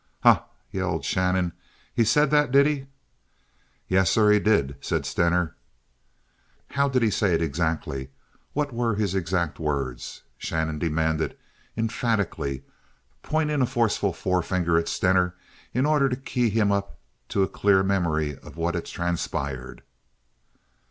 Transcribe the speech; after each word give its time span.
"Ha!" 0.23 0.45
yelled 0.71 1.05
Shannon. 1.05 1.53
"He 1.95 2.03
said 2.03 2.31
that, 2.31 2.51
did 2.51 2.65
he?" 2.65 2.87
"Yes, 3.87 4.09
sir; 4.09 4.31
he 4.31 4.39
did," 4.39 4.75
said 4.83 5.05
Stener. 5.05 5.55
"How 6.71 6.89
did 6.89 7.03
he 7.03 7.11
say 7.11 7.35
it, 7.35 7.41
exactly? 7.43 8.09
What 8.53 8.73
were 8.73 8.95
his 8.95 9.13
exact 9.13 9.59
words?" 9.59 10.23
Shannon 10.39 10.79
demanded, 10.79 11.37
emphatically, 11.77 12.63
pointing 13.21 13.61
a 13.61 13.67
forceful 13.67 14.11
forefinger 14.11 14.75
at 14.75 14.87
Stener 14.87 15.35
in 15.71 15.85
order 15.85 16.09
to 16.09 16.15
key 16.15 16.49
him 16.49 16.71
up 16.71 16.97
to 17.29 17.43
a 17.43 17.47
clear 17.47 17.83
memory 17.83 18.35
of 18.39 18.57
what 18.57 18.73
had 18.73 18.85
transpired. 18.85 19.83